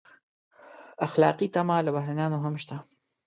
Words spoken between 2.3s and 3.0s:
هم شته.